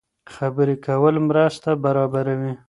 [0.33, 2.51] خبرې کول مرسته برابروي.